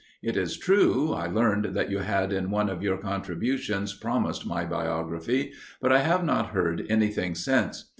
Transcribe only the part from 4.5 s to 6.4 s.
biography, but I have